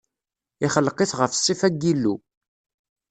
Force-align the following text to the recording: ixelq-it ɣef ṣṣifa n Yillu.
ixelq-it 0.65 1.11
ɣef 1.19 1.31
ṣṣifa 1.39 1.67
n 1.71 1.75
Yillu. 1.81 2.15